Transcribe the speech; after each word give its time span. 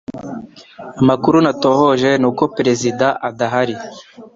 Amakuru 1.01 1.37
natohoje 1.45 2.09
nuko 2.21 2.43
perezida 2.55 3.07
adahari 3.29 3.75